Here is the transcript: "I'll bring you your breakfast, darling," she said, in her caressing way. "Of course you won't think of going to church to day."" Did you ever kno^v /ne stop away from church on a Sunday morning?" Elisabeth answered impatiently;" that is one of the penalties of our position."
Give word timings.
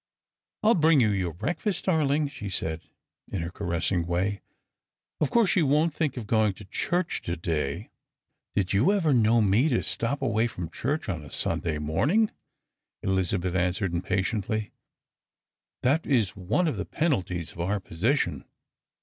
"I'll 0.63 0.73
bring 0.73 0.99
you 0.99 1.09
your 1.09 1.31
breakfast, 1.35 1.85
darling," 1.85 2.27
she 2.27 2.49
said, 2.49 2.89
in 3.31 3.43
her 3.43 3.51
caressing 3.51 4.07
way. 4.07 4.41
"Of 5.19 5.29
course 5.29 5.55
you 5.55 5.67
won't 5.67 5.93
think 5.93 6.17
of 6.17 6.25
going 6.25 6.55
to 6.55 6.65
church 6.65 7.21
to 7.21 7.35
day."" 7.37 7.91
Did 8.55 8.73
you 8.73 8.91
ever 8.91 9.13
kno^v 9.13 9.47
/ne 9.69 9.83
stop 9.83 10.23
away 10.23 10.47
from 10.47 10.71
church 10.71 11.07
on 11.07 11.23
a 11.23 11.29
Sunday 11.29 11.77
morning?" 11.77 12.31
Elisabeth 13.03 13.53
answered 13.53 13.93
impatiently;" 13.93 14.71
that 15.83 16.07
is 16.07 16.35
one 16.35 16.67
of 16.67 16.77
the 16.77 16.85
penalties 16.85 17.51
of 17.51 17.59
our 17.59 17.79
position." 17.79 18.45